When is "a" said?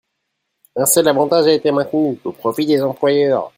1.45-1.53